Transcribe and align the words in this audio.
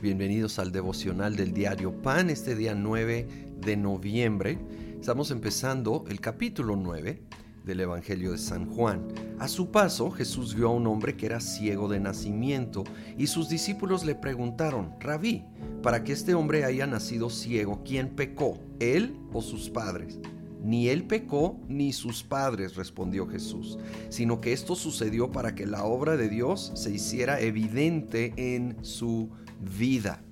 Bienvenidos 0.00 0.60
al 0.60 0.70
devocional 0.70 1.34
del 1.34 1.52
diario 1.52 1.90
Pan, 1.90 2.30
este 2.30 2.54
día 2.54 2.76
9 2.76 3.26
de 3.60 3.76
noviembre. 3.76 4.56
Estamos 5.00 5.32
empezando 5.32 6.04
el 6.08 6.20
capítulo 6.20 6.76
9 6.76 7.20
del 7.64 7.80
Evangelio 7.80 8.30
de 8.30 8.38
San 8.38 8.66
Juan. 8.66 9.08
A 9.40 9.48
su 9.48 9.72
paso, 9.72 10.12
Jesús 10.12 10.54
vio 10.54 10.68
a 10.68 10.72
un 10.72 10.86
hombre 10.86 11.16
que 11.16 11.26
era 11.26 11.40
ciego 11.40 11.88
de 11.88 11.98
nacimiento 11.98 12.84
y 13.16 13.26
sus 13.26 13.48
discípulos 13.48 14.04
le 14.04 14.14
preguntaron, 14.14 14.94
Rabí, 15.00 15.44
para 15.82 16.04
que 16.04 16.12
este 16.12 16.32
hombre 16.32 16.64
haya 16.64 16.86
nacido 16.86 17.28
ciego, 17.28 17.82
¿quién 17.84 18.10
pecó, 18.10 18.60
él 18.78 19.16
o 19.32 19.42
sus 19.42 19.68
padres? 19.68 20.20
Ni 20.62 20.88
él 20.88 21.04
pecó 21.04 21.60
ni 21.68 21.92
sus 21.92 22.22
padres, 22.22 22.76
respondió 22.76 23.26
Jesús, 23.26 23.78
sino 24.08 24.40
que 24.40 24.52
esto 24.52 24.74
sucedió 24.74 25.30
para 25.30 25.54
que 25.54 25.66
la 25.66 25.84
obra 25.84 26.16
de 26.16 26.28
Dios 26.28 26.72
se 26.74 26.90
hiciera 26.90 27.40
evidente 27.40 28.32
en 28.36 28.76
su 28.82 29.30
vida. 29.60 30.22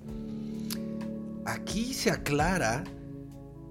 Aquí 1.45 1.93
se 1.93 2.11
aclara 2.11 2.83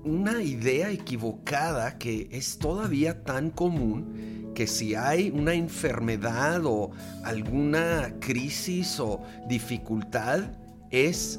una 0.05 0.41
idea 0.43 0.91
equivocada 0.91 1.99
que 1.99 2.29
es 2.31 2.59
todavía 2.59 3.23
tan 3.25 3.51
común 3.51 4.53
que 4.55 4.67
si 4.67 4.95
hay 4.95 5.31
una 5.31 5.53
enfermedad 5.53 6.65
o 6.65 6.91
alguna 7.25 8.15
crisis 8.21 8.99
o 8.99 9.21
dificultad 9.49 10.45
es 10.91 11.39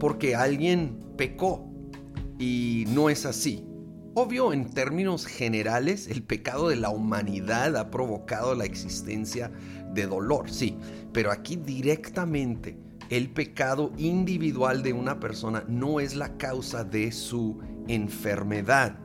porque 0.00 0.34
alguien 0.34 0.98
pecó 1.16 1.68
y 2.38 2.84
no 2.88 3.10
es 3.10 3.26
así. 3.26 3.67
Obvio, 4.20 4.52
en 4.52 4.68
términos 4.68 5.26
generales, 5.26 6.08
el 6.08 6.24
pecado 6.24 6.70
de 6.70 6.74
la 6.74 6.90
humanidad 6.90 7.76
ha 7.76 7.88
provocado 7.88 8.56
la 8.56 8.64
existencia 8.64 9.52
de 9.94 10.08
dolor, 10.08 10.50
sí, 10.50 10.76
pero 11.12 11.30
aquí 11.30 11.54
directamente 11.54 12.76
el 13.10 13.30
pecado 13.30 13.92
individual 13.96 14.82
de 14.82 14.92
una 14.92 15.20
persona 15.20 15.62
no 15.68 16.00
es 16.00 16.16
la 16.16 16.36
causa 16.36 16.82
de 16.82 17.12
su 17.12 17.60
enfermedad 17.86 18.98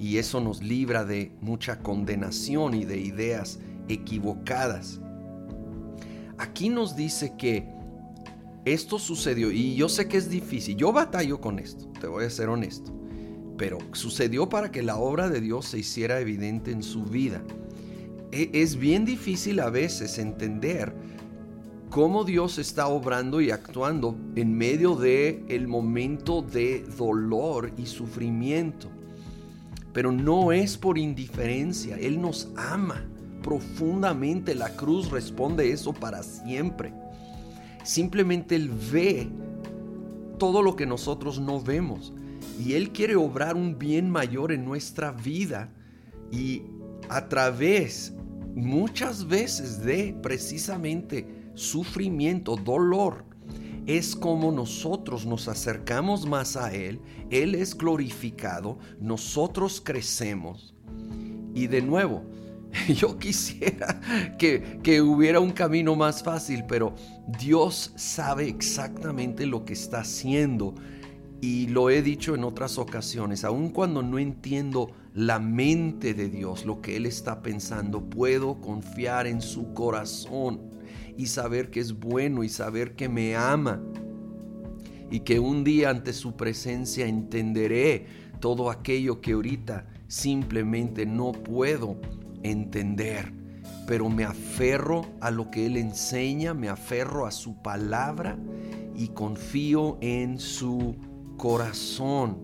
y 0.00 0.16
eso 0.16 0.40
nos 0.40 0.60
libra 0.64 1.04
de 1.04 1.30
mucha 1.40 1.78
condenación 1.78 2.74
y 2.74 2.84
de 2.84 2.98
ideas 2.98 3.60
equivocadas. 3.86 5.00
Aquí 6.38 6.70
nos 6.70 6.96
dice 6.96 7.34
que 7.38 7.68
esto 8.64 8.98
sucedió 8.98 9.52
y 9.52 9.76
yo 9.76 9.88
sé 9.88 10.08
que 10.08 10.16
es 10.16 10.28
difícil, 10.28 10.76
yo 10.76 10.92
batallo 10.92 11.40
con 11.40 11.60
esto, 11.60 11.86
te 12.00 12.08
voy 12.08 12.24
a 12.24 12.30
ser 12.30 12.48
honesto, 12.48 13.05
pero 13.56 13.78
sucedió 13.92 14.48
para 14.48 14.70
que 14.70 14.82
la 14.82 14.96
obra 14.96 15.28
de 15.28 15.40
Dios 15.40 15.66
se 15.66 15.78
hiciera 15.78 16.20
evidente 16.20 16.70
en 16.70 16.82
su 16.82 17.04
vida. 17.04 17.42
E, 18.32 18.50
es 18.52 18.76
bien 18.76 19.04
difícil 19.04 19.60
a 19.60 19.70
veces 19.70 20.18
entender 20.18 20.92
cómo 21.90 22.24
Dios 22.24 22.58
está 22.58 22.88
obrando 22.88 23.40
y 23.40 23.50
actuando 23.50 24.16
en 24.34 24.56
medio 24.56 24.96
de 24.96 25.44
el 25.48 25.68
momento 25.68 26.42
de 26.42 26.84
dolor 26.98 27.72
y 27.76 27.86
sufrimiento. 27.86 28.88
Pero 29.92 30.12
no 30.12 30.52
es 30.52 30.76
por 30.76 30.98
indiferencia, 30.98 31.96
Él 31.96 32.20
nos 32.20 32.48
ama 32.56 33.02
profundamente. 33.42 34.54
La 34.54 34.76
cruz 34.76 35.10
responde 35.10 35.70
eso 35.70 35.94
para 35.94 36.22
siempre. 36.22 36.92
Simplemente 37.82 38.56
Él 38.56 38.70
ve 38.92 39.28
todo 40.38 40.60
lo 40.60 40.76
que 40.76 40.84
nosotros 40.84 41.40
no 41.40 41.62
vemos. 41.62 42.12
Y 42.58 42.74
Él 42.74 42.90
quiere 42.90 43.16
obrar 43.16 43.56
un 43.56 43.78
bien 43.78 44.10
mayor 44.10 44.52
en 44.52 44.64
nuestra 44.64 45.12
vida. 45.12 45.72
Y 46.30 46.62
a 47.08 47.28
través, 47.28 48.12
muchas 48.54 49.26
veces, 49.26 49.82
de 49.82 50.16
precisamente 50.22 51.26
sufrimiento, 51.54 52.56
dolor, 52.56 53.24
es 53.86 54.16
como 54.16 54.50
nosotros 54.50 55.24
nos 55.26 55.46
acercamos 55.48 56.26
más 56.26 56.56
a 56.56 56.74
Él, 56.74 57.00
Él 57.30 57.54
es 57.54 57.76
glorificado, 57.76 58.78
nosotros 59.00 59.80
crecemos. 59.82 60.74
Y 61.54 61.68
de 61.68 61.82
nuevo, 61.82 62.24
yo 62.88 63.18
quisiera 63.18 64.00
que, 64.38 64.80
que, 64.82 65.00
hubiera 65.00 65.40
un 65.40 65.52
camino 65.52 65.94
más 65.94 66.22
fácil, 66.22 66.64
pero 66.66 66.94
Dios 67.38 67.92
sabe 67.96 68.48
exactamente 68.48 69.46
lo 69.46 69.64
que 69.64 69.72
está 69.72 70.00
haciendo. 70.00 70.74
Y 71.40 71.66
lo 71.68 71.90
he 71.90 72.02
dicho 72.02 72.34
en 72.34 72.44
otras 72.44 72.78
ocasiones, 72.78 73.44
aun 73.44 73.68
cuando 73.68 74.02
no 74.02 74.18
entiendo 74.18 74.92
la 75.12 75.38
mente 75.38 76.14
de 76.14 76.28
Dios, 76.28 76.64
lo 76.64 76.80
que 76.80 76.96
Él 76.96 77.06
está 77.06 77.42
pensando, 77.42 78.02
puedo 78.08 78.60
confiar 78.60 79.26
en 79.26 79.42
su 79.42 79.74
corazón 79.74 80.60
y 81.16 81.26
saber 81.26 81.70
que 81.70 81.80
es 81.80 81.98
bueno 81.98 82.42
y 82.42 82.48
saber 82.48 82.94
que 82.96 83.08
me 83.08 83.36
ama 83.36 83.82
y 85.10 85.20
que 85.20 85.38
un 85.38 85.62
día 85.62 85.90
ante 85.90 86.12
su 86.12 86.36
presencia 86.36 87.06
entenderé 87.06 88.06
todo 88.40 88.70
aquello 88.70 89.20
que 89.20 89.32
ahorita 89.32 89.86
simplemente 90.08 91.06
no 91.06 91.32
puedo 91.32 92.00
entender. 92.42 93.32
Pero 93.86 94.08
me 94.08 94.24
aferro 94.24 95.06
a 95.20 95.30
lo 95.30 95.50
que 95.50 95.66
Él 95.66 95.76
enseña, 95.76 96.54
me 96.54 96.68
aferro 96.68 97.26
a 97.26 97.30
su 97.30 97.62
palabra 97.62 98.36
y 98.96 99.08
confío 99.08 99.98
en 100.00 100.38
su 100.38 100.96
corazón. 101.36 102.38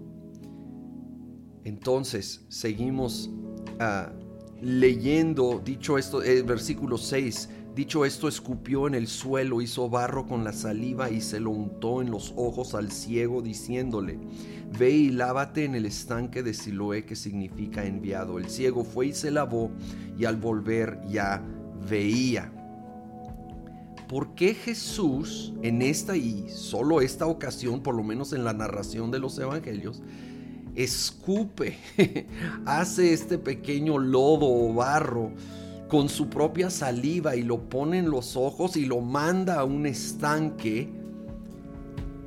Entonces, 1.64 2.44
seguimos 2.48 3.30
ah, 3.78 4.12
leyendo, 4.60 5.60
dicho 5.64 5.98
esto, 5.98 6.22
el 6.22 6.42
versículo 6.44 6.98
6, 6.98 7.48
Dicho 7.74 8.04
esto, 8.04 8.28
escupió 8.28 8.86
en 8.86 8.94
el 8.94 9.08
suelo, 9.08 9.62
hizo 9.62 9.88
barro 9.88 10.26
con 10.26 10.44
la 10.44 10.52
saliva 10.52 11.10
y 11.10 11.22
se 11.22 11.40
lo 11.40 11.50
untó 11.50 12.02
en 12.02 12.10
los 12.10 12.34
ojos 12.36 12.74
al 12.74 12.92
ciego, 12.92 13.40
diciéndole, 13.40 14.18
Ve 14.78 14.90
y 14.90 15.10
lávate 15.10 15.64
en 15.64 15.74
el 15.74 15.86
estanque 15.86 16.42
de 16.42 16.52
Siloé, 16.52 17.06
que 17.06 17.16
significa 17.16 17.86
enviado. 17.86 18.38
El 18.38 18.50
ciego 18.50 18.84
fue 18.84 19.06
y 19.06 19.12
se 19.14 19.30
lavó, 19.30 19.70
y 20.18 20.26
al 20.26 20.36
volver 20.36 21.00
ya 21.08 21.42
veía. 21.88 22.52
¿Por 24.08 24.34
qué 24.34 24.54
Jesús 24.54 25.52
en 25.62 25.82
esta 25.82 26.16
y 26.16 26.48
solo 26.50 27.00
esta 27.00 27.26
ocasión, 27.26 27.82
por 27.82 27.94
lo 27.94 28.02
menos 28.02 28.32
en 28.32 28.44
la 28.44 28.52
narración 28.52 29.10
de 29.10 29.18
los 29.18 29.38
evangelios, 29.38 30.02
escupe, 30.74 31.78
hace 32.66 33.12
este 33.12 33.38
pequeño 33.38 33.98
lodo 33.98 34.46
o 34.46 34.74
barro? 34.74 35.32
con 35.92 36.08
su 36.08 36.30
propia 36.30 36.70
saliva 36.70 37.36
y 37.36 37.42
lo 37.42 37.68
pone 37.68 37.98
en 37.98 38.08
los 38.08 38.34
ojos 38.34 38.78
y 38.78 38.86
lo 38.86 39.02
manda 39.02 39.60
a 39.60 39.64
un 39.64 39.84
estanque, 39.84 40.90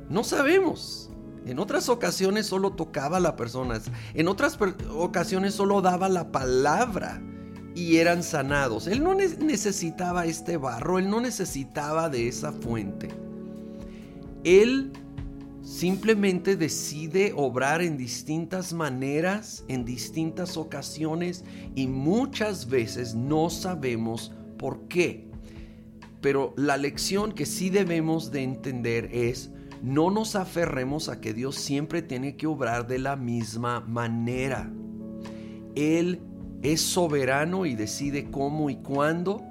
no 0.08 0.22
sabemos. 0.22 1.10
En 1.46 1.58
otras 1.58 1.88
ocasiones 1.88 2.46
solo 2.46 2.74
tocaba 2.74 3.16
a 3.16 3.20
la 3.20 3.34
persona, 3.34 3.80
en 4.14 4.28
otras 4.28 4.56
ocasiones 4.88 5.54
solo 5.54 5.82
daba 5.82 6.08
la 6.08 6.30
palabra 6.30 7.20
y 7.76 7.98
eran 7.98 8.22
sanados. 8.22 8.86
Él 8.86 9.04
no 9.04 9.14
necesitaba 9.14 10.24
este 10.24 10.56
barro, 10.56 10.98
él 10.98 11.10
no 11.10 11.20
necesitaba 11.20 12.08
de 12.08 12.26
esa 12.26 12.50
fuente. 12.50 13.10
Él 14.44 14.92
simplemente 15.62 16.56
decide 16.56 17.34
obrar 17.36 17.82
en 17.82 17.98
distintas 17.98 18.72
maneras, 18.72 19.62
en 19.68 19.84
distintas 19.84 20.56
ocasiones 20.56 21.44
y 21.74 21.86
muchas 21.86 22.66
veces 22.70 23.14
no 23.14 23.50
sabemos 23.50 24.32
por 24.56 24.88
qué. 24.88 25.28
Pero 26.22 26.54
la 26.56 26.78
lección 26.78 27.32
que 27.32 27.44
sí 27.44 27.68
debemos 27.68 28.32
de 28.32 28.42
entender 28.42 29.10
es 29.12 29.50
no 29.82 30.10
nos 30.10 30.34
aferremos 30.34 31.10
a 31.10 31.20
que 31.20 31.34
Dios 31.34 31.56
siempre 31.56 32.00
tiene 32.00 32.36
que 32.36 32.46
obrar 32.46 32.86
de 32.86 33.00
la 33.00 33.16
misma 33.16 33.80
manera. 33.80 34.72
Él 35.74 36.20
es 36.62 36.80
soberano 36.80 37.66
y 37.66 37.74
decide 37.74 38.30
cómo 38.30 38.70
y 38.70 38.76
cuándo. 38.76 39.42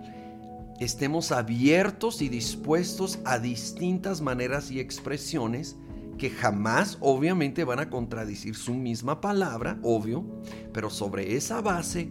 Estemos 0.80 1.32
abiertos 1.32 2.22
y 2.22 2.30
dispuestos 2.30 3.20
a 3.24 3.40
distintas 3.40 4.22
maneras 4.22 4.72
y 4.72 4.80
expresiones 4.80 5.78
que 6.18 6.30
jamás 6.30 6.98
obviamente 7.02 7.64
van 7.64 7.80
a 7.80 7.90
contradecir 7.90 8.56
su 8.56 8.74
misma 8.74 9.22
palabra, 9.22 9.80
obvio, 9.84 10.26
pero 10.74 10.90
sobre 10.90 11.36
esa 11.36 11.62
base, 11.62 12.10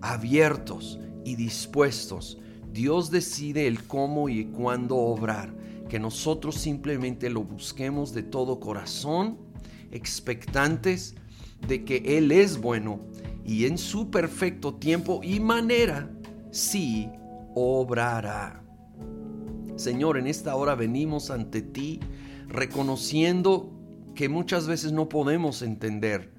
abiertos 0.00 1.00
y 1.24 1.36
dispuestos, 1.36 2.38
Dios 2.72 3.10
decide 3.10 3.66
el 3.66 3.84
cómo 3.84 4.28
y 4.28 4.46
cuándo 4.46 4.96
obrar, 4.96 5.54
que 5.88 5.98
nosotros 5.98 6.54
simplemente 6.54 7.28
lo 7.28 7.44
busquemos 7.44 8.14
de 8.14 8.22
todo 8.22 8.60
corazón, 8.60 9.38
expectantes 9.90 11.14
de 11.66 11.84
que 11.84 12.18
Él 12.18 12.32
es 12.32 12.60
bueno 12.60 13.00
y 13.44 13.66
en 13.66 13.78
su 13.78 14.10
perfecto 14.10 14.74
tiempo 14.74 15.20
y 15.22 15.40
manera 15.40 16.10
sí 16.50 17.10
obrará. 17.54 18.62
Señor, 19.76 20.18
en 20.18 20.26
esta 20.26 20.54
hora 20.54 20.74
venimos 20.74 21.30
ante 21.30 21.62
ti 21.62 22.00
reconociendo 22.48 23.72
que 24.14 24.28
muchas 24.28 24.66
veces 24.66 24.92
no 24.92 25.08
podemos 25.08 25.62
entender 25.62 26.30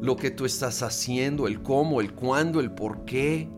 lo 0.00 0.16
que 0.16 0.30
tú 0.30 0.44
estás 0.44 0.82
haciendo, 0.82 1.46
el 1.46 1.62
cómo, 1.62 2.00
el 2.00 2.12
cuándo, 2.12 2.60
el 2.60 2.72
por 2.72 3.04
qué, 3.04 3.48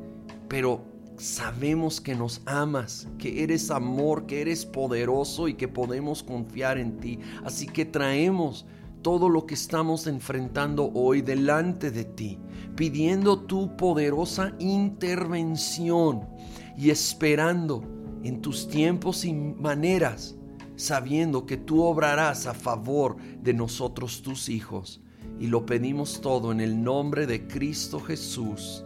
pero 0.49 0.85
sabemos 1.17 2.01
que 2.01 2.15
nos 2.15 2.41
amas, 2.47 3.09
que 3.19 3.43
eres 3.43 3.71
amor, 3.71 4.27
que 4.27 4.41
eres 4.41 4.65
poderoso 4.65 5.49
y 5.49 5.55
que 5.55 5.69
podemos 5.69 6.23
confiar 6.23 6.79
en 6.79 6.99
ti. 6.99 7.19
Así 7.45 7.67
que 7.67 7.85
traemos 7.85 8.67
todo 9.03 9.29
lo 9.29 9.47
que 9.47 9.55
estamos 9.55 10.07
enfrentando 10.07 10.91
hoy 10.95 11.23
delante 11.23 11.91
de 11.91 12.05
ti, 12.05 12.39
pidiendo 12.77 13.41
tu 13.41 13.77
poderosa 13.77 14.55
intervención 14.59 16.29
y 16.77 16.91
esperando 16.91 17.85
en 18.23 18.41
tus 18.41 18.69
tiempos 18.69 19.25
y 19.25 19.33
maneras, 19.33 20.37
sabiendo 20.77 21.47
que 21.47 21.57
tú 21.57 21.83
obrarás 21.83 22.47
a 22.47 22.55
favor 22.55 23.17
de 23.43 23.55
nosotros 23.55 24.23
tus 24.23 24.49
hijos. 24.49 25.01
Y 25.39 25.47
lo 25.47 25.65
pedimos 25.65 26.21
todo 26.21 26.53
en 26.53 26.61
el 26.61 26.83
nombre 26.83 27.27
de 27.27 27.47
Cristo 27.47 28.01
Jesús. 28.01 28.85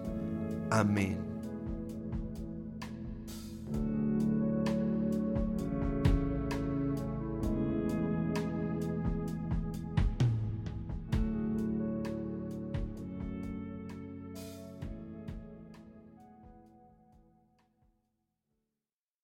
Amén. 0.71 1.34